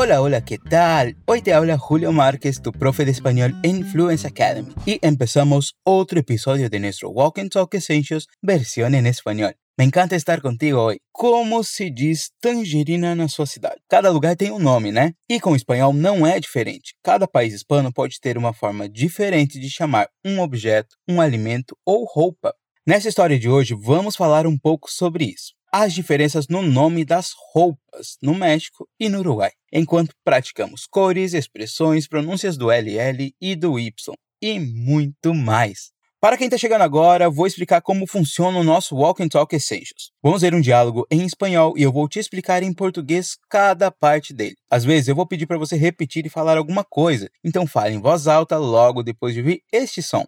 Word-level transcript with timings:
Hola, 0.00 0.22
hola, 0.22 0.44
¿qué 0.44 0.58
tal? 0.58 1.16
Hoy 1.26 1.42
te 1.42 1.52
habla 1.52 1.76
Julio 1.76 2.12
Márquez, 2.12 2.62
tu 2.62 2.70
profe 2.70 3.04
de 3.04 3.10
español 3.10 3.56
en 3.64 3.84
Fluence 3.84 4.28
Academy. 4.28 4.72
Y 4.86 5.00
empezamos 5.02 5.74
otro 5.82 6.20
episodio 6.20 6.70
de 6.70 6.78
nuestro 6.78 7.10
Walk 7.10 7.40
and 7.40 7.50
Talk 7.50 7.74
Essentials 7.74 8.28
versión 8.40 8.94
en 8.94 9.08
español. 9.08 9.56
Me 9.76 9.82
encanta 9.82 10.14
estar 10.14 10.40
contigo 10.40 10.84
hoy. 10.84 11.00
Como 11.10 11.64
se 11.64 11.90
diz 11.90 12.30
tangerina 12.40 13.16
na 13.16 13.26
sua 13.26 13.46
cidade? 13.46 13.80
Cada 13.88 14.10
lugar 14.10 14.36
tem 14.36 14.52
um 14.52 14.60
nome, 14.60 14.92
né? 14.92 15.14
E 15.28 15.40
com 15.40 15.50
o 15.50 15.56
espanhol 15.56 15.92
não 15.92 16.24
é 16.24 16.38
diferente. 16.38 16.94
Cada 17.02 17.26
país 17.26 17.52
hispano 17.52 17.92
pode 17.92 18.20
ter 18.20 18.38
uma 18.38 18.52
forma 18.52 18.88
diferente 18.88 19.58
de 19.58 19.68
chamar 19.68 20.06
um 20.24 20.38
objeto, 20.38 20.94
um 21.08 21.20
alimento 21.20 21.76
ou 21.84 22.04
roupa. 22.04 22.54
Nessa 22.86 23.08
história 23.08 23.36
de 23.36 23.48
hoje, 23.48 23.74
vamos 23.74 24.14
falar 24.14 24.46
um 24.46 24.56
pouco 24.56 24.88
sobre 24.88 25.24
isso 25.24 25.57
as 25.72 25.92
diferenças 25.92 26.48
no 26.48 26.62
nome 26.62 27.04
das 27.04 27.32
roupas 27.52 28.16
no 28.22 28.34
México 28.34 28.88
e 28.98 29.08
no 29.08 29.18
Uruguai, 29.18 29.50
enquanto 29.72 30.14
praticamos 30.24 30.86
cores, 30.86 31.34
expressões, 31.34 32.06
pronúncias 32.06 32.56
do 32.56 32.70
LL 32.70 33.34
e 33.40 33.54
do 33.54 33.78
Y 33.78 33.92
e 34.40 34.58
muito 34.58 35.34
mais. 35.34 35.90
Para 36.20 36.36
quem 36.36 36.46
está 36.46 36.58
chegando 36.58 36.82
agora, 36.82 37.30
vou 37.30 37.46
explicar 37.46 37.80
como 37.80 38.04
funciona 38.04 38.58
o 38.58 38.64
nosso 38.64 38.96
Walk 38.96 39.22
and 39.22 39.28
Talk 39.28 39.54
Essentials. 39.54 40.10
Vamos 40.20 40.42
ver 40.42 40.52
um 40.52 40.60
diálogo 40.60 41.06
em 41.08 41.24
espanhol 41.24 41.74
e 41.76 41.82
eu 41.82 41.92
vou 41.92 42.08
te 42.08 42.18
explicar 42.18 42.60
em 42.60 42.72
português 42.72 43.36
cada 43.48 43.88
parte 43.88 44.34
dele. 44.34 44.56
Às 44.68 44.84
vezes 44.84 45.06
eu 45.06 45.14
vou 45.14 45.28
pedir 45.28 45.46
para 45.46 45.58
você 45.58 45.76
repetir 45.76 46.26
e 46.26 46.30
falar 46.30 46.58
alguma 46.58 46.82
coisa, 46.82 47.30
então 47.44 47.68
fale 47.68 47.94
em 47.94 48.00
voz 48.00 48.26
alta 48.26 48.56
logo 48.58 49.04
depois 49.04 49.32
de 49.32 49.40
ouvir 49.40 49.62
este 49.72 50.02
som. 50.02 50.26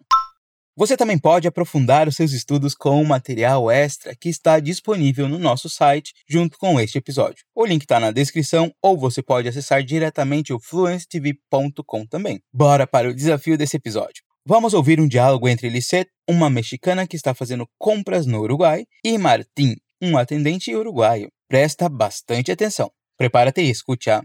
Você 0.75 0.95
também 0.95 1.17
pode 1.17 1.47
aprofundar 1.47 2.07
os 2.07 2.15
seus 2.15 2.31
estudos 2.31 2.73
com 2.73 3.01
o 3.01 3.05
material 3.05 3.69
extra 3.69 4.15
que 4.15 4.29
está 4.29 4.57
disponível 4.57 5.27
no 5.27 5.37
nosso 5.37 5.69
site 5.69 6.13
junto 6.27 6.57
com 6.57 6.79
este 6.79 6.97
episódio. 6.97 7.43
O 7.53 7.65
link 7.65 7.81
está 7.81 7.99
na 7.99 8.09
descrição 8.09 8.71
ou 8.81 8.97
você 8.97 9.21
pode 9.21 9.49
acessar 9.49 9.83
diretamente 9.83 10.53
o 10.53 10.59
fluencetv.com 10.59 12.05
também. 12.05 12.39
Bora 12.53 12.87
para 12.87 13.09
o 13.09 13.13
desafio 13.13 13.57
desse 13.57 13.75
episódio. 13.75 14.23
Vamos 14.45 14.73
ouvir 14.73 15.01
um 15.01 15.07
diálogo 15.07 15.49
entre 15.49 15.69
Lisette, 15.69 16.09
uma 16.27 16.49
mexicana 16.49 17.05
que 17.05 17.17
está 17.17 17.33
fazendo 17.33 17.67
compras 17.77 18.25
no 18.25 18.39
Uruguai, 18.39 18.85
e 19.03 19.17
Martim, 19.17 19.75
um 20.01 20.17
atendente 20.17 20.73
uruguaio. 20.73 21.29
Presta 21.49 21.89
bastante 21.89 22.49
atenção. 22.49 22.89
Prepárate 23.17 23.61
e 23.61 23.69
escucha. 23.69 24.23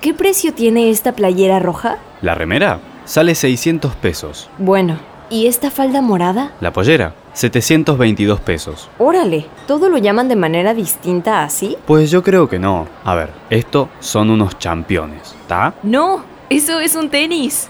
¿Qué 0.00 0.14
precio 0.14 0.52
tiene 0.52 0.90
esta 0.90 1.12
playera 1.12 1.58
roja? 1.58 1.98
La 2.22 2.34
remera 2.34 2.91
Sale 3.04 3.34
600 3.34 3.96
pesos. 3.96 4.48
Bueno, 4.58 4.98
¿y 5.28 5.46
esta 5.46 5.70
falda 5.70 6.00
morada? 6.00 6.52
La 6.60 6.72
pollera, 6.72 7.14
722 7.32 8.40
pesos. 8.40 8.88
Órale, 8.98 9.46
¿todo 9.66 9.88
lo 9.88 9.98
llaman 9.98 10.28
de 10.28 10.36
manera 10.36 10.72
distinta 10.72 11.42
así? 11.42 11.76
Pues 11.86 12.10
yo 12.10 12.22
creo 12.22 12.48
que 12.48 12.58
no. 12.58 12.86
A 13.04 13.14
ver, 13.14 13.30
esto 13.50 13.88
son 14.00 14.30
unos 14.30 14.58
championes, 14.58 15.34
¿tá? 15.48 15.74
No, 15.82 16.24
eso 16.48 16.78
es 16.80 16.94
un 16.94 17.10
tenis. 17.10 17.68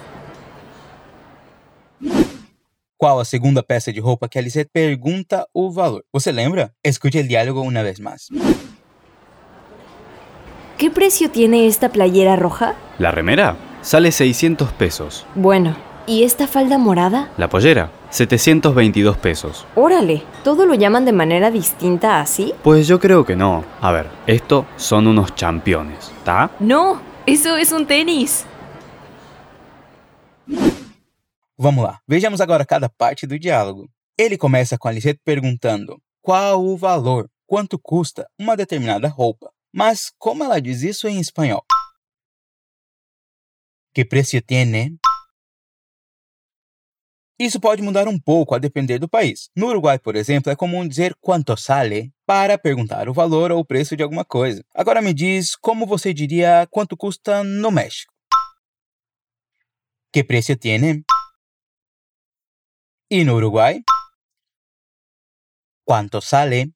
Qual 2.99 3.21
a 3.21 3.25
segunda 3.25 3.63
peça 3.63 3.91
de 3.91 4.01
roupa 4.01 4.29
que 4.29 4.39
a 4.39 4.43
Lisette 4.43 4.71
pergunta 4.73 5.49
o 5.53 5.73
valor? 5.73 6.05
Você 6.13 6.31
lembra? 6.31 6.73
Escute 6.85 7.19
o 7.19 7.27
diálogo 7.27 7.61
uma 7.63 7.83
vez 7.83 7.99
mais. 7.99 8.29
¿Qué 10.79 10.91
precio 10.91 11.29
tiene 11.31 11.67
esta 11.67 11.89
playera 11.89 12.37
roja? 12.37 12.75
La 12.99 13.11
remera, 13.11 13.57
Sale 13.83 14.13
600 14.13 14.73
pesos. 14.73 15.27
Bueno, 15.35 15.77
¿y 16.07 16.23
esta 16.23 16.47
falda 16.47 16.79
morada? 16.79 17.33
La 17.37 17.49
pollera, 17.49 17.91
722 18.11 19.17
pesos. 19.17 19.67
Órale, 19.75 20.23
¿todo 20.45 20.67
lo 20.67 20.75
llaman 20.75 21.05
de 21.05 21.13
manera 21.13 21.51
distinta 21.51 22.21
así? 22.21 22.55
Pues 22.63 22.87
yo 22.87 23.01
creo 23.01 23.25
que 23.25 23.35
no. 23.35 23.65
A 23.81 23.91
ver, 23.91 24.07
esto 24.29 24.67
son 24.77 25.09
unos 25.09 25.35
championes, 25.35 26.13
¿tá? 26.25 26.53
No, 26.61 27.03
eso 27.27 27.57
es 27.57 27.73
un 27.73 27.85
tenis. 27.85 28.47
Vamos 31.59 31.85
lá, 31.85 32.01
vejamos 32.07 32.41
agora 32.41 32.65
cada 32.65 32.89
parte 32.89 33.27
do 33.27 33.37
diálogo. 33.37 33.89
Ele 34.17 34.39
começa 34.39 34.79
com 34.79 34.89
a 34.89 34.93
Lisette 34.93 35.21
perguntando 35.25 35.99
qual 36.21 36.65
o 36.65 36.77
valor, 36.77 37.29
quanto 37.47 37.81
custa 37.81 38.29
uma 38.39 38.57
determinada 38.57 39.09
roupa. 39.09 39.51
Mas 39.75 40.13
como 40.19 40.45
ela 40.45 40.61
diz 40.61 40.83
isso 40.83 41.09
em 41.09 41.19
espanhol? 41.19 41.65
Que 43.95 44.05
preço 44.05 44.41
tiene? 44.41 44.99
Isso 47.39 47.61
pode 47.61 47.83
mudar 47.83 48.07
um 48.09 48.19
pouco 48.19 48.55
a 48.55 48.59
depender 48.59 48.99
do 48.99 49.09
país. 49.09 49.51
No 49.57 49.67
Uruguai, 49.67 49.99
por 49.99 50.15
exemplo, 50.17 50.51
é 50.51 50.57
comum 50.57 50.87
dizer 50.87 51.15
quanto 51.21 51.57
sale 51.57 52.13
para 52.25 52.57
perguntar 52.57 53.09
o 53.09 53.13
valor 53.13 53.51
ou 53.51 53.61
o 53.61 53.65
preço 53.65 53.97
de 53.97 54.03
alguma 54.03 54.25
coisa. 54.25 54.65
Agora 54.75 55.03
me 55.03 55.13
diz 55.13 55.57
como 55.57 55.87
você 55.87 56.15
diria 56.15 56.67
quanto 56.71 56.97
custa 56.97 57.43
no 57.43 57.71
México. 57.71 58.13
Que 60.13 60.23
preço 60.23 60.55
tiene? 60.57 61.03
E 63.11 63.25
no 63.25 63.35
Uruguai? 63.35 63.83
Quanto 65.85 66.21
sale? 66.21 66.73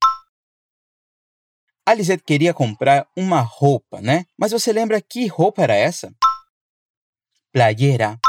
A 1.86 1.94
Lisette 1.94 2.24
queria 2.24 2.52
comprar 2.52 3.06
uma 3.16 3.40
roupa, 3.40 4.00
né? 4.00 4.24
Mas 4.36 4.50
você 4.50 4.72
lembra 4.72 5.00
que 5.00 5.28
roupa 5.28 5.62
era 5.62 5.76
essa? 5.76 6.12
Playera. 7.56 8.20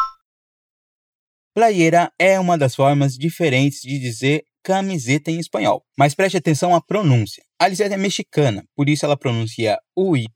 Playera 1.53 2.09
é 2.17 2.39
uma 2.39 2.57
das 2.57 2.73
formas 2.73 3.15
diferentes 3.15 3.81
de 3.81 3.99
dizer 3.99 4.45
camiseta 4.63 5.29
em 5.29 5.37
espanhol, 5.37 5.85
mas 5.97 6.15
preste 6.15 6.37
atenção 6.37 6.73
à 6.73 6.79
pronúncia. 6.79 7.43
A 7.59 7.67
Lisette 7.67 7.93
é 7.93 7.97
mexicana, 7.97 8.65
por 8.73 8.87
isso 8.87 9.05
ela 9.05 9.17
pronuncia 9.17 9.77
o 9.93 10.15
Y 10.15 10.29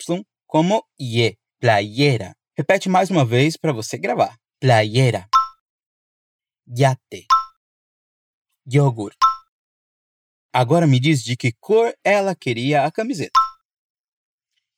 como 0.46 0.85
IE, 1.00 1.38
playera. 1.57 2.35
Repete 2.57 2.90
mais 2.90 3.09
uma 3.09 3.24
vez 3.24 3.56
para 3.56 3.72
você 3.72 3.97
gravar. 3.97 4.35
Playera. 4.59 5.25
Yate. 6.78 7.28
Yogurt. 8.69 9.16
Agora 10.51 10.85
me 10.85 11.00
diz 11.00 11.24
de 11.24 11.38
que 11.38 11.53
cor 11.53 11.96
ela 12.03 12.35
queria 12.35 12.84
a 12.84 12.91
camiseta. 12.91 13.40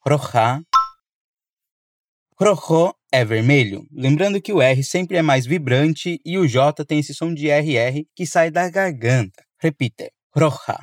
Roja. 0.06 0.62
Rojo 2.40 2.94
é 3.14 3.24
vermelho. 3.24 3.88
Lembrando 3.92 4.42
que 4.42 4.52
o 4.52 4.60
R 4.60 4.84
sempre 4.84 5.18
é 5.18 5.22
mais 5.22 5.46
vibrante 5.46 6.20
e 6.26 6.36
o 6.36 6.48
J 6.48 6.84
tem 6.84 6.98
esse 6.98 7.14
som 7.14 7.32
de 7.32 7.48
RR 7.48 8.08
que 8.16 8.26
sai 8.26 8.50
da 8.50 8.68
garganta. 8.68 9.46
Repita, 9.62 10.10
roja. 10.36 10.80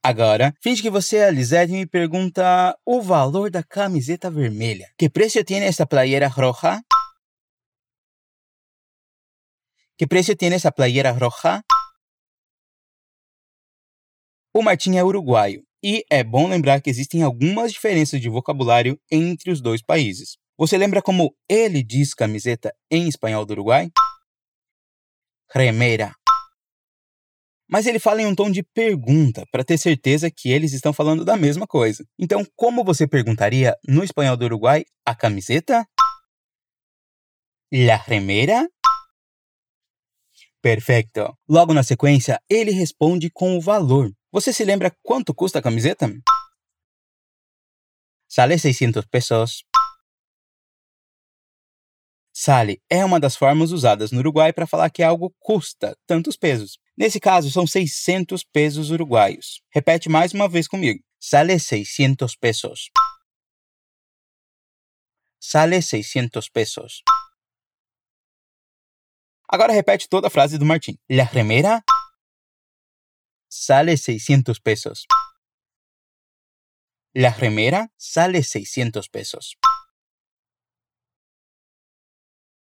Agora, 0.00 0.54
finge 0.62 0.80
que 0.80 0.88
você 0.88 1.16
é 1.16 1.24
a 1.24 1.30
Lisette 1.32 1.72
e 1.72 1.76
me 1.78 1.86
pergunta 1.86 2.78
o 2.86 3.02
valor 3.02 3.50
da 3.50 3.64
camiseta 3.64 4.30
vermelha. 4.30 4.88
Que 4.96 5.10
preço 5.10 5.42
tem 5.42 5.64
essa 5.64 5.84
playera 5.84 6.28
roja? 6.28 6.80
Que 9.98 10.06
preço 10.06 10.36
tem 10.36 10.54
essa 10.54 10.70
playera 10.70 11.10
roja? 11.10 11.60
O 14.54 14.62
Martim 14.62 14.96
é 14.96 15.02
uruguaio, 15.02 15.64
e 15.82 16.04
é 16.08 16.22
bom 16.22 16.48
lembrar 16.48 16.80
que 16.80 16.88
existem 16.88 17.24
algumas 17.24 17.72
diferenças 17.72 18.20
de 18.20 18.28
vocabulário 18.28 18.96
entre 19.10 19.50
os 19.50 19.60
dois 19.60 19.82
países. 19.82 20.38
Você 20.58 20.76
lembra 20.76 21.00
como 21.00 21.36
ele 21.48 21.84
diz 21.84 22.12
camiseta 22.12 22.74
em 22.90 23.06
espanhol 23.06 23.46
do 23.46 23.52
Uruguai? 23.52 23.92
Remera. 25.54 26.12
Mas 27.70 27.86
ele 27.86 28.00
fala 28.00 28.22
em 28.22 28.26
um 28.26 28.34
tom 28.34 28.50
de 28.50 28.64
pergunta, 28.64 29.44
para 29.52 29.62
ter 29.62 29.78
certeza 29.78 30.28
que 30.28 30.50
eles 30.50 30.72
estão 30.72 30.92
falando 30.92 31.24
da 31.24 31.36
mesma 31.36 31.64
coisa. 31.64 32.04
Então, 32.18 32.44
como 32.56 32.82
você 32.82 33.06
perguntaria 33.06 33.76
no 33.86 34.02
espanhol 34.02 34.36
do 34.36 34.46
Uruguai 34.46 34.84
a 35.06 35.14
camiseta? 35.14 35.86
La 37.72 37.96
remera? 37.96 38.68
Perfeito. 40.60 41.38
Logo 41.48 41.72
na 41.72 41.84
sequência, 41.84 42.42
ele 42.50 42.72
responde 42.72 43.30
com 43.30 43.56
o 43.56 43.60
valor. 43.60 44.10
Você 44.32 44.52
se 44.52 44.64
lembra 44.64 44.92
quanto 45.04 45.32
custa 45.32 45.60
a 45.60 45.62
camiseta? 45.62 46.10
Sale 48.28 48.58
600 48.58 49.06
pesos. 49.06 49.64
Sale 52.40 52.80
é 52.88 53.04
uma 53.04 53.18
das 53.18 53.34
formas 53.34 53.72
usadas 53.72 54.12
no 54.12 54.20
Uruguai 54.20 54.52
para 54.52 54.64
falar 54.64 54.90
que 54.90 55.02
algo 55.02 55.34
custa 55.40 55.98
tantos 56.06 56.36
pesos. 56.36 56.78
Nesse 56.96 57.18
caso, 57.18 57.50
são 57.50 57.66
600 57.66 58.44
pesos 58.44 58.92
uruguaios. 58.92 59.60
Repete 59.74 60.08
mais 60.08 60.32
uma 60.32 60.48
vez 60.48 60.68
comigo. 60.68 61.02
Sale 61.18 61.58
600 61.58 62.36
pesos. 62.36 62.90
Sale 65.40 65.82
600 65.82 66.48
pesos. 66.48 67.02
Agora 69.48 69.72
repete 69.72 70.08
toda 70.08 70.28
a 70.28 70.30
frase 70.30 70.58
do 70.58 70.64
Martim. 70.64 70.96
La 71.10 71.24
remera 71.24 71.82
sale 73.50 73.96
600 73.96 74.60
pesos. 74.60 75.06
La 77.16 77.30
remera 77.30 77.90
sale 77.98 78.44
600 78.44 79.08
pesos. 79.08 79.56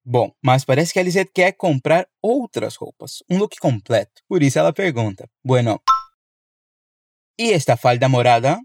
Bom, 0.05 0.35
mas 0.43 0.65
parece 0.65 0.93
que 0.93 0.99
a 0.99 1.03
Lisette 1.03 1.31
quer 1.33 1.53
comprar 1.53 2.09
outras 2.21 2.75
roupas, 2.75 3.23
um 3.31 3.39
look 3.39 3.57
completo. 3.61 4.21
Por 4.29 4.43
isso 4.43 4.59
ela 4.59 4.73
pergunta: 4.73 5.31
Bueno, 5.45 5.81
e 7.39 7.53
esta 7.53 7.77
falda 7.77 8.09
morada? 8.09 8.61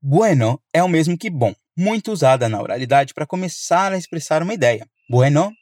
Bueno 0.00 0.62
é 0.72 0.82
o 0.82 0.88
mesmo 0.88 1.18
que 1.18 1.28
bom, 1.28 1.54
muito 1.76 2.12
usada 2.12 2.48
na 2.48 2.60
oralidade 2.60 3.12
para 3.12 3.26
começar 3.26 3.92
a 3.92 3.96
expressar 3.96 4.42
uma 4.42 4.54
ideia. 4.54 4.88
Bueno. 5.10 5.52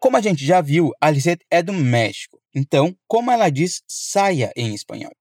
Como 0.00 0.16
a 0.16 0.20
gente 0.20 0.44
já 0.44 0.60
viu, 0.60 0.90
a 1.00 1.10
Lisette 1.10 1.46
é 1.50 1.62
do 1.62 1.72
México. 1.72 2.38
Então, 2.54 2.94
como 3.06 3.30
ela 3.30 3.48
diz 3.50 3.82
saia 3.86 4.52
em 4.54 4.74
espanhol? 4.74 5.14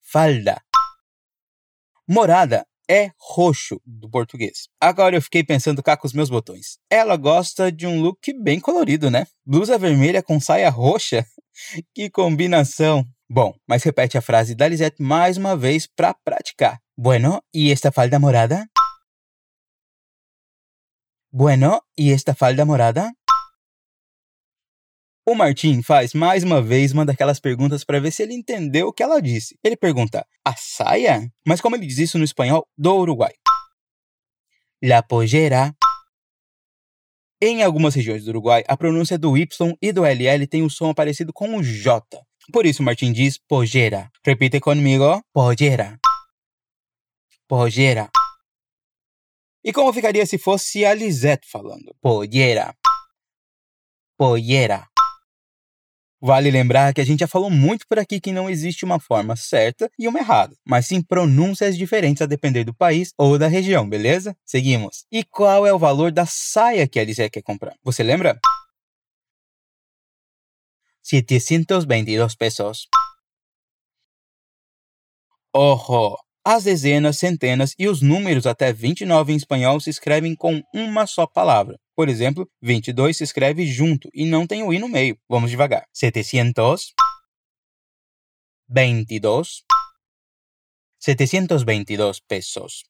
Falda. 0.00 0.62
Morada 2.06 2.67
é 2.88 3.10
roxo 3.18 3.80
do 3.84 4.08
português. 4.08 4.68
Agora 4.80 5.16
eu 5.16 5.22
fiquei 5.22 5.44
pensando 5.44 5.82
cá 5.82 5.96
com 5.96 6.06
os 6.06 6.12
meus 6.12 6.30
botões. 6.30 6.78
Ela 6.90 7.16
gosta 7.16 7.70
de 7.70 7.86
um 7.86 8.00
look 8.00 8.32
bem 8.42 8.58
colorido, 8.58 9.10
né? 9.10 9.26
Blusa 9.44 9.78
vermelha 9.78 10.22
com 10.22 10.40
saia 10.40 10.70
roxa? 10.70 11.26
que 11.94 12.08
combinação! 12.10 13.04
Bom, 13.30 13.54
mas 13.68 13.82
repete 13.82 14.16
a 14.16 14.22
frase 14.22 14.54
da 14.54 14.66
Lisette 14.66 15.02
mais 15.02 15.36
uma 15.36 15.54
vez 15.54 15.86
para 15.86 16.14
praticar. 16.14 16.80
Bueno, 16.96 17.42
¿y 17.52 17.70
esta 17.70 17.92
falda 17.92 18.18
morada? 18.18 18.66
Bueno, 21.30 21.82
¿y 21.94 22.12
esta 22.12 22.34
falda 22.34 22.64
morada? 22.64 23.12
O 25.28 25.34
Martim 25.34 25.82
faz 25.82 26.14
mais 26.14 26.42
uma 26.42 26.62
vez 26.62 26.90
uma 26.92 27.04
daquelas 27.04 27.38
perguntas 27.38 27.84
para 27.84 28.00
ver 28.00 28.10
se 28.10 28.22
ele 28.22 28.32
entendeu 28.32 28.88
o 28.88 28.92
que 28.94 29.02
ela 29.02 29.20
disse. 29.20 29.58
Ele 29.62 29.76
pergunta: 29.76 30.26
a 30.42 30.54
saia? 30.56 31.30
Mas 31.46 31.60
como 31.60 31.76
ele 31.76 31.86
diz 31.86 31.98
isso 31.98 32.16
no 32.16 32.24
espanhol 32.24 32.66
do 32.78 32.96
Uruguai? 32.96 33.34
La 34.82 35.02
pollera. 35.02 35.76
Em 37.42 37.62
algumas 37.62 37.94
regiões 37.94 38.24
do 38.24 38.30
Uruguai, 38.30 38.64
a 38.66 38.74
pronúncia 38.74 39.18
do 39.18 39.36
Y 39.36 39.76
e 39.82 39.92
do 39.92 40.06
LL 40.06 40.46
tem 40.46 40.62
um 40.62 40.70
som 40.70 40.94
parecido 40.94 41.30
com 41.30 41.58
o 41.58 41.62
J. 41.62 42.02
Por 42.50 42.64
isso, 42.64 42.82
Martim 42.82 43.12
diz 43.12 43.36
pollera. 43.36 44.10
Repite 44.24 44.60
comigo: 44.60 45.22
pollera. 45.30 46.00
Pollera. 47.46 48.08
E 49.62 49.74
como 49.74 49.92
ficaria 49.92 50.24
se 50.24 50.38
fosse 50.38 50.86
a 50.86 50.94
Lisette 50.94 51.46
falando? 51.46 51.94
Pollera. 52.00 52.74
Pollera. 54.16 54.88
Vale 56.20 56.50
lembrar 56.50 56.92
que 56.92 57.00
a 57.00 57.04
gente 57.04 57.20
já 57.20 57.28
falou 57.28 57.48
muito 57.48 57.86
por 57.86 57.96
aqui 57.96 58.20
que 58.20 58.32
não 58.32 58.50
existe 58.50 58.84
uma 58.84 58.98
forma 58.98 59.36
certa 59.36 59.88
e 59.96 60.08
uma 60.08 60.18
errada, 60.18 60.56
mas 60.66 60.86
sim 60.86 61.00
pronúncias 61.00 61.76
diferentes 61.76 62.20
a 62.20 62.26
depender 62.26 62.64
do 62.64 62.74
país 62.74 63.12
ou 63.16 63.38
da 63.38 63.46
região, 63.46 63.88
beleza? 63.88 64.36
Seguimos. 64.44 65.04
E 65.12 65.22
qual 65.22 65.64
é 65.64 65.72
o 65.72 65.78
valor 65.78 66.10
da 66.10 66.26
saia 66.26 66.88
que 66.88 66.98
a 66.98 67.02
Alice 67.02 67.30
quer 67.30 67.42
comprar? 67.42 67.76
Você 67.84 68.02
lembra? 68.02 68.36
722 71.02 72.34
pesos. 72.34 72.88
Ojo! 75.54 76.16
As 76.44 76.64
dezenas, 76.64 77.18
centenas 77.18 77.74
e 77.78 77.86
os 77.88 78.02
números 78.02 78.46
até 78.46 78.72
29 78.72 79.32
em 79.32 79.36
espanhol 79.36 79.78
se 79.80 79.90
escrevem 79.90 80.34
com 80.34 80.62
uma 80.74 81.06
só 81.06 81.26
palavra. 81.26 81.78
Por 81.98 82.08
exemplo, 82.08 82.48
22 82.62 83.16
se 83.16 83.24
escreve 83.24 83.66
junto 83.66 84.08
e 84.14 84.24
não 84.24 84.46
tem 84.46 84.62
o 84.62 84.72
i 84.72 84.78
no 84.78 84.88
meio. 84.88 85.18
Vamos 85.28 85.50
devagar. 85.50 85.84
700 85.92 86.94
22 88.68 89.64
722 91.00 92.20
pesos. 92.20 92.84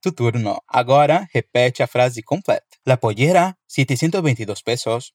Tu 0.00 0.12
turno. 0.12 0.62
Agora 0.66 1.28
repete 1.30 1.82
a 1.82 1.86
frase 1.86 2.22
completa. 2.22 2.78
La 2.86 2.96
pollera, 2.96 3.58
722 3.66 4.62
pesos. 4.62 5.12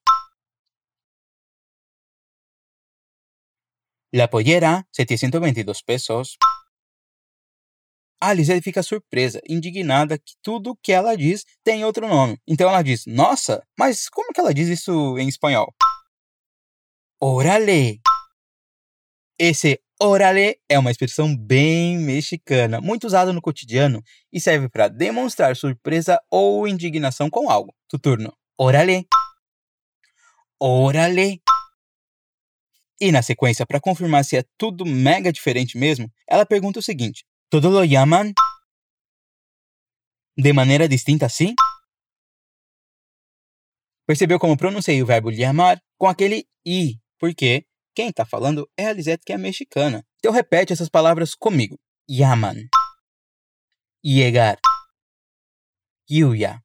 La 4.14 4.28
pollera, 4.28 4.88
722 4.92 5.82
pesos. 5.82 6.38
A 8.28 8.34
fica 8.60 8.82
surpresa, 8.82 9.40
indignada 9.48 10.18
que 10.18 10.34
tudo 10.42 10.76
que 10.82 10.92
ela 10.92 11.16
diz 11.16 11.46
tem 11.64 11.86
outro 11.86 12.08
nome. 12.08 12.40
Então 12.48 12.68
ela 12.68 12.82
diz: 12.82 13.06
Nossa, 13.06 13.64
mas 13.78 14.10
como 14.10 14.34
que 14.34 14.40
ela 14.40 14.52
diz 14.52 14.68
isso 14.68 15.16
em 15.20 15.28
espanhol? 15.28 15.72
Órale! 17.22 18.02
Esse 19.38 19.80
órale 20.02 20.60
é 20.68 20.80
uma 20.80 20.90
expressão 20.90 21.38
bem 21.38 22.00
mexicana, 22.00 22.82
muito 22.82 23.06
usada 23.06 23.32
no 23.32 23.40
cotidiano 23.40 24.02
e 24.34 24.42
serve 24.42 24.70
para 24.70 24.88
demonstrar 24.88 25.56
surpresa 25.56 26.20
ou 26.32 26.68
indignação 26.68 27.30
com 27.30 27.48
algo. 27.48 27.76
Tu 27.88 28.00
turno. 28.00 28.36
Órale! 28.60 29.06
Órale! 30.60 31.44
E 33.00 33.12
na 33.12 33.22
sequência, 33.22 33.68
para 33.68 33.80
confirmar 33.80 34.26
se 34.26 34.36
é 34.36 34.44
tudo 34.58 34.84
mega 34.84 35.32
diferente 35.32 35.78
mesmo, 35.78 36.12
ela 36.28 36.44
pergunta 36.44 36.80
o 36.80 36.82
seguinte: 36.82 37.24
Todo 37.50 37.70
lo 37.70 37.84
llaman 37.84 38.34
de 40.38 40.54
maneira 40.54 40.88
distinta 40.88 41.28
assim? 41.28 41.56
Percebeu 44.08 44.40
como 44.40 44.58
pronunciei 44.58 45.02
o 45.02 45.06
verbo 45.06 45.32
llamar 45.32 45.82
com 45.98 46.08
aquele 46.08 46.48
i, 46.66 47.00
porque 47.18 47.66
quem 47.96 48.10
está 48.10 48.26
falando 48.26 48.70
é 48.78 48.88
a 48.88 48.94
Lisette 48.94 49.24
que 49.26 49.34
é 49.34 49.38
mexicana. 49.38 50.06
Então 50.18 50.32
repete 50.32 50.74
essas 50.74 50.90
palavras 50.90 51.34
comigo. 51.34 51.80
Llaman. 52.10 52.68
Llegar. 54.04 54.60
Yuya. 56.10 56.62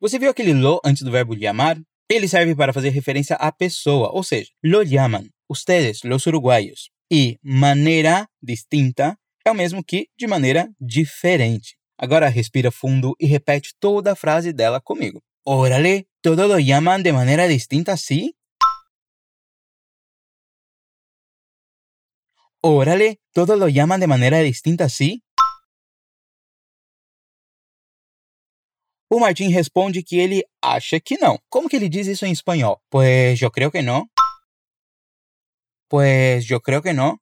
Você 0.00 0.18
viu 0.18 0.30
aquele 0.30 0.54
lo 0.54 0.80
antes 0.84 1.02
do 1.02 1.10
verbo 1.10 1.34
llamar? 1.34 1.78
Ele 2.08 2.26
serve 2.26 2.54
para 2.54 2.72
fazer 2.72 2.88
referência 2.90 3.36
à 3.36 3.52
pessoa, 3.52 4.10
ou 4.12 4.22
seja, 4.22 4.50
lo 4.64 4.82
llaman, 4.82 5.28
ustedes, 5.48 6.02
los 6.02 6.26
uruguaios. 6.26 6.90
E 7.12 7.40
maneira 7.42 8.28
distinta 8.40 9.18
é 9.44 9.50
o 9.50 9.54
mesmo 9.54 9.82
que 9.82 10.08
de 10.16 10.28
maneira 10.28 10.70
diferente. 10.80 11.76
Agora 11.98 12.28
respira 12.28 12.70
fundo 12.70 13.16
e 13.18 13.26
repete 13.26 13.74
toda 13.80 14.12
a 14.12 14.16
frase 14.16 14.52
dela 14.52 14.80
comigo. 14.80 15.20
Órale, 15.44 16.06
todos 16.22 16.48
lo 16.48 16.60
llaman 16.60 17.02
de 17.02 17.12
maneira 17.12 17.48
distinta, 17.48 17.96
¿sí? 17.96 18.36
Órale, 22.62 23.18
todos 23.32 23.58
lo 23.58 23.68
llaman 23.68 23.98
de 23.98 24.06
maneira 24.06 24.38
distinta, 24.40 24.88
¿sí? 24.88 25.24
O 29.10 29.18
Martim 29.18 29.48
responde 29.48 30.04
que 30.04 30.20
ele 30.20 30.44
acha 30.62 31.00
que 31.00 31.18
não. 31.18 31.36
Como 31.48 31.68
que 31.68 31.74
ele 31.74 31.88
diz 31.88 32.06
isso 32.06 32.24
em 32.24 32.30
espanhol? 32.30 32.80
Pues 32.88 33.40
yo 33.40 33.50
creo 33.50 33.72
que 33.72 33.82
no. 33.82 34.08
Pues 35.90 36.46
yo 36.46 36.60
creo 36.60 36.80
que 36.82 36.92
no. 36.94 37.20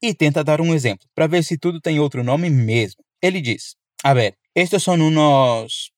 E 0.00 0.14
tenta 0.14 0.44
dar 0.44 0.60
um 0.60 0.72
exemplo, 0.72 1.08
para 1.12 1.26
ver 1.26 1.42
se 1.42 1.58
tudo 1.58 1.80
tem 1.80 1.98
outro 1.98 2.22
nome 2.22 2.48
mesmo. 2.48 3.02
Ele 3.20 3.40
diz: 3.40 3.74
A 4.04 4.14
ver, 4.14 4.38
estes 4.54 4.84
são 4.84 4.94
unos 4.94 5.90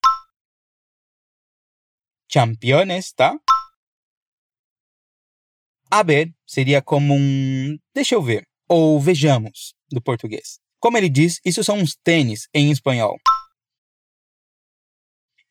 campeones, 2.33 3.13
tá? 3.13 3.39
A 5.91 6.03
ver 6.03 6.35
seria 6.47 6.81
como 6.81 7.15
um 7.15 7.79
deixa 7.95 8.15
eu 8.15 8.23
ver, 8.23 8.47
ou 8.67 8.99
vejamos, 8.99 9.75
do 9.91 10.01
português. 10.01 10.59
Como 10.81 10.97
ele 10.97 11.11
diz, 11.11 11.41
isso 11.45 11.63
são 11.63 11.77
uns 11.79 11.95
tênis 12.03 12.49
em 12.55 12.71
espanhol. 12.71 13.19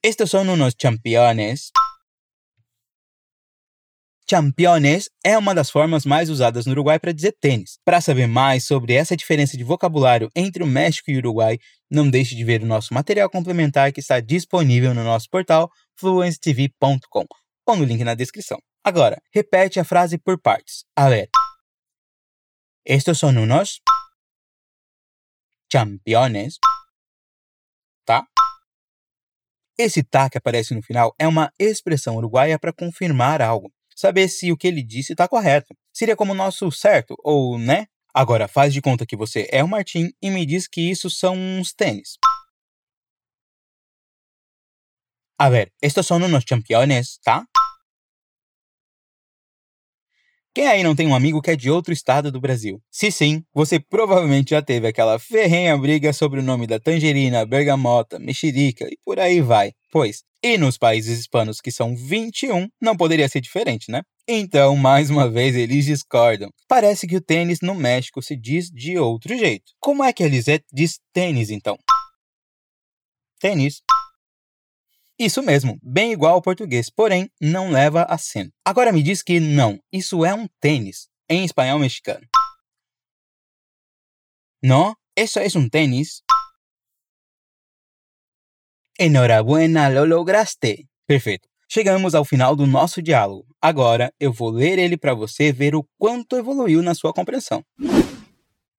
Estos 0.01 0.31
son 0.31 0.49
unos 0.49 0.73
campeones. 0.75 1.71
Campeones 4.27 5.07
é 5.23 5.37
uma 5.37 5.53
das 5.53 5.69
formas 5.69 6.03
mais 6.03 6.31
usadas 6.31 6.65
no 6.65 6.71
Uruguai 6.71 6.97
para 6.97 7.11
dizer 7.11 7.33
tênis. 7.39 7.77
Para 7.85 8.01
saber 8.01 8.25
mais 8.25 8.65
sobre 8.65 8.93
essa 8.93 9.15
diferença 9.15 9.55
de 9.55 9.63
vocabulário 9.63 10.31
entre 10.35 10.63
o 10.63 10.67
México 10.67 11.11
e 11.11 11.15
o 11.15 11.19
Uruguai, 11.19 11.59
não 11.91 12.09
deixe 12.09 12.35
de 12.35 12.43
ver 12.43 12.63
o 12.63 12.65
nosso 12.65 12.91
material 12.91 13.29
complementar 13.29 13.93
que 13.93 13.99
está 13.99 14.19
disponível 14.19 14.95
no 14.95 15.03
nosso 15.03 15.29
portal 15.29 15.69
fluencetv.com 15.99 17.25
ou 17.67 17.75
no 17.75 17.83
link 17.83 18.03
na 18.03 18.15
descrição. 18.15 18.57
Agora, 18.83 19.21
repete 19.31 19.79
a 19.79 19.83
frase 19.83 20.17
por 20.17 20.41
partes. 20.41 20.85
A 20.95 21.07
ver. 21.07 21.29
Estos 22.83 23.19
son 23.19 23.37
unos 23.37 23.79
campeones. 25.71 26.57
Tá? 28.03 28.25
Esse 29.77 30.03
tá 30.03 30.31
que 30.31 30.37
aparece 30.39 30.73
no 30.73 30.81
final 30.81 31.13
é 31.19 31.27
uma 31.27 31.51
expressão 31.59 32.15
uruguaia 32.15 32.57
para 32.57 32.73
confirmar 32.73 33.41
algo, 33.41 33.71
saber 33.95 34.27
se 34.27 34.51
o 34.51 34.57
que 34.57 34.67
ele 34.67 34.83
disse 34.83 35.13
está 35.13 35.27
correto. 35.27 35.73
Seria 35.93 36.15
como 36.15 36.33
o 36.33 36.35
nosso 36.35 36.71
certo, 36.71 37.15
ou 37.23 37.57
né? 37.57 37.87
Agora 38.13 38.47
faz 38.47 38.73
de 38.73 38.81
conta 38.81 39.05
que 39.05 39.15
você 39.15 39.47
é 39.51 39.63
o 39.63 39.67
Martim 39.67 40.11
e 40.21 40.29
me 40.29 40.45
diz 40.45 40.67
que 40.67 40.89
isso 40.89 41.09
são 41.09 41.35
uns 41.35 41.73
tênis. 41.73 42.17
A 45.37 45.49
ver, 45.49 45.73
estos 45.81 46.07
son 46.07 46.23
unos 46.23 46.45
campeones, 46.45 47.19
tá? 47.23 47.45
Quem 50.55 50.67
aí 50.67 50.83
não 50.83 50.95
tem 50.95 51.05
um 51.05 51.13
amigo 51.13 51.41
que 51.41 51.51
é 51.51 51.55
de 51.57 51.69
outro 51.69 51.91
estado 51.91 52.31
do 52.31 52.39
Brasil? 52.39 52.81
Se 52.89 53.11
sim, 53.11 53.43
você 53.53 53.77
provavelmente 53.77 54.51
já 54.51 54.61
teve 54.61 54.87
aquela 54.87 55.19
ferrenha 55.19 55.77
briga 55.77 56.13
sobre 56.13 56.39
o 56.39 56.43
nome 56.43 56.65
da 56.65 56.79
tangerina, 56.79 57.45
bergamota, 57.45 58.17
mexerica 58.17 58.85
e 58.85 58.97
por 59.03 59.19
aí 59.19 59.41
vai. 59.41 59.73
Pois, 59.91 60.23
e 60.41 60.57
nos 60.57 60.77
países 60.77 61.19
hispanos, 61.19 61.59
que 61.59 61.73
são 61.73 61.93
21, 61.93 62.69
não 62.81 62.95
poderia 62.95 63.27
ser 63.27 63.41
diferente, 63.41 63.91
né? 63.91 64.01
Então, 64.25 64.77
mais 64.77 65.09
uma 65.09 65.29
vez, 65.29 65.57
eles 65.57 65.83
discordam. 65.83 66.49
Parece 66.69 67.05
que 67.05 67.17
o 67.17 67.21
tênis 67.21 67.59
no 67.61 67.75
México 67.75 68.21
se 68.21 68.37
diz 68.37 68.71
de 68.71 68.97
outro 68.97 69.37
jeito. 69.37 69.73
Como 69.81 70.05
é 70.05 70.13
que 70.13 70.23
a 70.23 70.29
Lisette 70.29 70.63
diz 70.71 70.99
tênis, 71.11 71.49
então? 71.49 71.77
Tênis. 73.41 73.81
Isso 75.17 75.41
mesmo, 75.41 75.79
bem 75.81 76.11
igual 76.11 76.33
ao 76.33 76.41
português, 76.41 76.89
porém 76.89 77.29
não 77.39 77.71
leva 77.71 78.03
acento. 78.03 78.51
Agora 78.65 78.91
me 78.91 79.01
diz 79.01 79.23
que 79.23 79.39
não, 79.39 79.79
isso 79.91 80.25
é 80.25 80.33
um 80.33 80.45
tênis, 80.59 81.07
em 81.29 81.45
espanhol 81.45 81.79
mexicano. 81.79 82.27
Não, 84.61 84.93
isso 85.17 85.39
é 85.39 85.47
um 85.55 85.69
tênis. 85.69 86.21
Enhorabuena, 88.99 89.87
lo 89.87 90.05
lograste. 90.05 90.85
Perfeito. 91.07 91.47
Chegamos 91.69 92.13
ao 92.13 92.25
final 92.25 92.55
do 92.55 92.67
nosso 92.67 93.01
diálogo. 93.01 93.47
Agora 93.61 94.13
eu 94.19 94.33
vou 94.33 94.49
ler 94.49 94.79
ele 94.79 94.97
para 94.97 95.13
você 95.13 95.51
ver 95.51 95.75
o 95.75 95.87
quanto 95.97 96.35
evoluiu 96.35 96.81
na 96.81 96.93
sua 96.93 97.13
compreensão. 97.13 97.63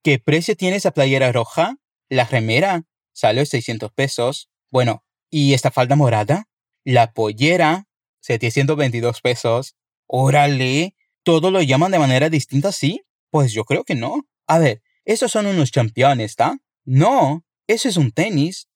Que 0.05 0.19
preço 0.19 0.55
tem 0.55 0.73
essa 0.73 0.93
playera 0.93 1.31
roja? 1.31 1.75
La 2.11 2.25
remera 2.25 2.85
sale 3.15 3.45
600 3.45 3.91
pesos. 3.95 4.47
Bueno, 4.71 5.01
¿Y 5.31 5.55
esta 5.55 5.71
falda 5.71 5.97
morada? 5.97 6.45
La 6.85 7.13
pollera, 7.13 7.87
722 8.21 9.21
pesos. 9.21 9.77
Órale, 10.07 10.95
¿todo 11.23 11.51
lo 11.51 11.63
llaman 11.63 11.93
de 11.93 11.99
manera 11.99 12.29
distinta 12.29 12.69
así? 12.69 13.03
Pues 13.31 13.53
yo 13.53 13.65
creo 13.65 13.85
que 13.85 13.95
no. 13.95 14.23
A 14.47 14.59
ver, 14.59 14.83
esos 15.05 15.33
son 15.33 15.47
unos 15.47 15.71
campeones, 15.71 16.31
¿está? 16.31 16.57
No, 16.85 17.45
esse 17.67 17.89
é 17.89 18.01
um 18.01 18.11
tênis. 18.11 18.67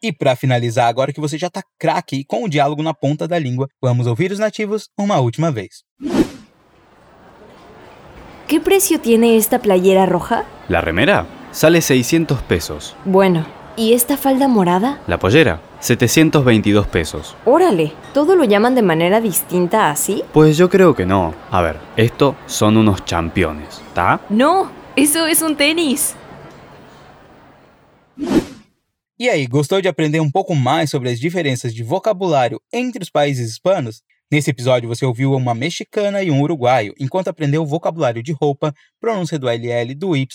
E 0.00 0.12
para 0.12 0.36
finalizar, 0.36 0.86
agora 0.88 1.12
que 1.12 1.20
você 1.20 1.36
já 1.36 1.50
tá 1.50 1.62
craque 1.78 2.24
com 2.24 2.44
o 2.44 2.48
diálogo 2.48 2.82
na 2.82 2.94
ponta 2.94 3.26
da 3.26 3.38
língua, 3.38 3.68
vamos 3.82 4.06
ouvir 4.06 4.30
os 4.30 4.38
nativos 4.38 4.90
uma 4.96 5.18
última 5.18 5.50
vez. 5.50 5.84
¿Qué 8.46 8.60
precio 8.60 9.00
tiene 9.00 9.36
esta 9.36 9.58
playera 9.58 10.06
roja? 10.06 10.46
La 10.68 10.80
remera 10.80 11.26
sale 11.50 11.80
600 11.82 12.42
pesos. 12.42 12.94
Bueno, 13.04 13.46
¿Y 13.78 13.92
esta 13.92 14.16
falda 14.16 14.48
morada? 14.48 15.00
La 15.06 15.20
pollera, 15.20 15.62
722 15.78 16.88
pesos. 16.88 17.36
Órale, 17.44 17.92
¿todo 18.12 18.34
lo 18.34 18.42
llaman 18.42 18.74
de 18.74 18.82
manera 18.82 19.20
distinta 19.20 19.88
así? 19.88 20.24
Pues 20.32 20.56
yo 20.56 20.68
creo 20.68 20.96
que 20.96 21.06
no. 21.06 21.32
A 21.48 21.62
ver, 21.62 21.76
esto 21.96 22.34
son 22.46 22.76
unos 22.76 23.04
championes, 23.04 23.80
¿está? 23.86 24.20
No, 24.30 24.68
eso 24.96 25.28
es 25.28 25.42
un 25.42 25.54
tênis. 25.54 26.16
E 29.16 29.28
aí, 29.28 29.46
gostou 29.46 29.80
de 29.80 29.86
aprender 29.86 30.18
um 30.18 30.30
pouco 30.30 30.56
mais 30.56 30.90
sobre 30.90 31.10
as 31.10 31.20
diferenças 31.20 31.72
de 31.72 31.84
vocabulário 31.84 32.60
entre 32.72 33.04
os 33.04 33.10
países 33.10 33.48
hispanos? 33.48 34.02
Nesse 34.28 34.50
episódio 34.50 34.88
você 34.88 35.06
ouviu 35.06 35.32
uma 35.32 35.54
mexicana 35.54 36.20
e 36.20 36.32
um 36.32 36.42
uruguaio, 36.42 36.94
enquanto 36.98 37.28
aprendeu 37.28 37.62
o 37.62 37.66
vocabulário 37.66 38.24
de 38.24 38.32
roupa, 38.32 38.74
pronúncia 39.00 39.38
do 39.38 39.48
LL, 39.48 39.94
do 39.94 40.16
Y, 40.16 40.26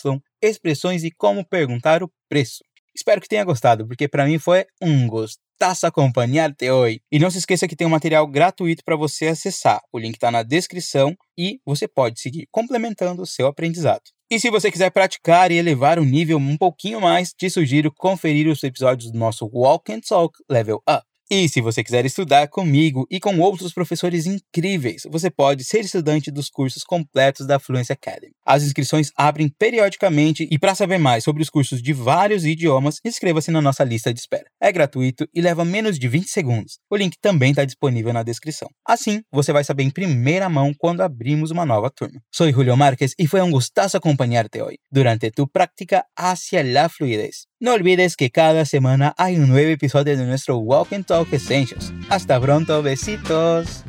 expressões 0.42 1.04
e 1.04 1.12
como 1.12 1.46
perguntar 1.46 2.04
o 2.04 2.10
preço. 2.30 2.64
Espero 2.96 3.20
que 3.20 3.28
tenha 3.28 3.44
gostado, 3.44 3.88
porque 3.88 4.08
para 4.08 4.26
mim 4.26 4.38
foi 4.38 4.66
um 4.82 5.08
gostaço 5.08 5.88
acompanhar-te 5.88 6.70
hoje. 6.70 7.02
E 7.12 7.18
não 7.18 7.32
se 7.32 7.40
esqueça 7.40 7.68
que 7.68 7.76
tem 7.76 7.88
um 7.88 7.90
material 7.90 8.28
gratuito 8.28 8.84
para 8.86 8.96
você 8.96 9.28
acessar. 9.28 9.82
O 9.92 9.98
link 9.98 10.16
está 10.16 10.30
na 10.30 10.44
descrição 10.44 11.16
e 11.38 11.60
você 11.66 11.88
pode 11.88 12.20
seguir 12.22 12.48
complementando 12.52 13.22
o 13.22 13.28
seu 13.28 13.48
aprendizado. 13.48 14.02
E 14.30 14.40
se 14.40 14.50
você 14.50 14.72
quiser 14.72 14.90
praticar 14.92 15.52
e 15.52 15.56
elevar 15.56 16.00
o 16.00 16.04
nível 16.04 16.38
um 16.38 16.58
pouquinho 16.58 17.00
mais, 17.00 17.34
te 17.34 17.50
sugiro 17.50 17.94
conferir 17.96 18.48
os 18.48 18.64
episódios 18.64 19.12
do 19.12 19.18
nosso 19.18 19.50
Walk 19.54 19.92
and 19.92 20.02
Talk 20.02 20.34
Level 20.50 20.82
Up. 20.90 21.13
E 21.32 21.48
se 21.48 21.62
você 21.62 21.84
quiser 21.84 22.06
estudar 22.06 22.48
comigo 22.48 23.08
e 23.10 23.20
com 23.20 23.40
outros 23.40 23.74
professores 23.74 24.26
incríveis, 24.26 25.04
você 25.10 25.30
pode 25.30 25.64
ser 25.64 25.80
estudante 25.80 26.30
dos 26.30 26.50
cursos 26.50 26.84
completos 26.84 27.48
da 27.48 27.60
Fluency 27.60 27.94
Academy. 27.94 28.34
As 28.46 28.64
inscrições 28.64 29.10
abrem 29.16 29.50
periodicamente 29.50 30.48
e 30.52 30.60
para 30.60 30.76
saber 30.76 30.98
mais 30.98 31.24
sobre 31.24 31.42
os 31.42 31.50
cursos 31.50 31.82
de 31.82 31.94
vários 31.94 32.46
idiomas, 32.46 33.00
inscreva-se 33.06 33.52
na 33.52 33.62
nossa 33.62 33.84
lista 33.84 34.14
de 34.14 34.20
espera. 34.20 34.46
É 34.62 34.72
gratuito 34.72 35.28
e 35.34 35.42
leva 35.42 35.64
menos 35.64 35.98
de 35.98 36.08
20 36.08 36.28
segundos. 36.28 36.78
O 36.90 36.96
link 36.96 37.18
também 37.22 37.52
está 37.52 37.64
disponível 37.64 38.12
na 38.12 38.22
descrição. 38.22 38.70
Assim, 38.86 39.22
você 39.32 39.54
vai 39.54 39.64
saber 39.64 39.84
em 39.84 39.90
primeira 39.90 40.50
mão 40.50 40.74
quando 40.78 41.02
abrimos 41.02 41.52
uma 41.52 41.66
nova 41.66 41.90
turma. 41.90 42.22
Sou 42.32 42.52
Julio 42.52 42.76
Marques 42.76 43.14
e 43.18 43.28
foi 43.28 43.42
um 43.42 43.50
gostoso 43.50 43.98
acompanhar-te 43.98 44.62
hoje 44.62 44.78
durante 44.92 45.32
tu 45.32 45.48
prática 45.48 46.06
hacia 46.18 46.64
la 46.64 46.90
fluidez. 46.90 47.46
No 47.64 47.72
olvides 47.72 48.18
que 48.18 48.30
cada 48.30 48.66
semana 48.66 49.16
hay 49.18 49.38
un 49.38 49.48
nuevo 49.48 49.70
episodio 49.70 50.18
de 50.18 50.26
nuestro 50.26 50.58
Walk 50.58 50.92
and 50.92 51.06
Talk 51.06 51.32
Essentials. 51.32 51.94
Hasta 52.10 52.38
pronto, 52.42 52.84
besitos. 52.84 53.86